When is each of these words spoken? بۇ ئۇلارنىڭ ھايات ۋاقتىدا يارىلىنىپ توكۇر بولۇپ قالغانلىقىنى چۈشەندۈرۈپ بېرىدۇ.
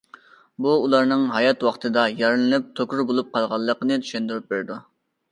بۇ 0.65 0.71
ئۇلارنىڭ 0.85 1.25
ھايات 1.33 1.65
ۋاقتىدا 1.67 2.05
يارىلىنىپ 2.21 2.71
توكۇر 2.79 3.03
بولۇپ 3.11 3.29
قالغانلىقىنى 3.35 3.99
چۈشەندۈرۈپ 4.07 4.49
بېرىدۇ. 4.55 4.79